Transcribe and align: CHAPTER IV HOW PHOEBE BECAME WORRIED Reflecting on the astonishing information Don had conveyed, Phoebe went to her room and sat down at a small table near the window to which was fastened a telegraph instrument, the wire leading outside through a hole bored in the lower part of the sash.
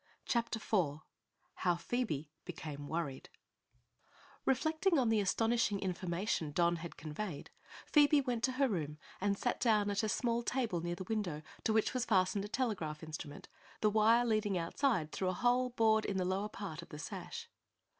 CHAPTER 0.25 0.57
IV 0.57 1.01
HOW 1.57 1.75
PHOEBE 1.75 2.27
BECAME 2.43 2.87
WORRIED 2.87 3.29
Reflecting 4.45 4.97
on 4.97 5.09
the 5.09 5.19
astonishing 5.19 5.79
information 5.79 6.51
Don 6.53 6.77
had 6.77 6.97
conveyed, 6.97 7.51
Phoebe 7.85 8.19
went 8.19 8.43
to 8.45 8.53
her 8.53 8.67
room 8.67 8.97
and 9.21 9.37
sat 9.37 9.59
down 9.59 9.91
at 9.91 10.01
a 10.01 10.09
small 10.09 10.41
table 10.41 10.81
near 10.81 10.95
the 10.95 11.03
window 11.03 11.43
to 11.65 11.71
which 11.71 11.93
was 11.93 12.05
fastened 12.05 12.43
a 12.43 12.47
telegraph 12.47 13.03
instrument, 13.03 13.47
the 13.81 13.91
wire 13.91 14.25
leading 14.25 14.57
outside 14.57 15.11
through 15.11 15.29
a 15.29 15.33
hole 15.33 15.69
bored 15.69 16.05
in 16.05 16.17
the 16.17 16.25
lower 16.25 16.49
part 16.49 16.81
of 16.81 16.89
the 16.89 16.97
sash. 16.97 17.47